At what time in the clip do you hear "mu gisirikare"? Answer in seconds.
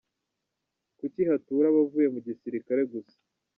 2.13-2.81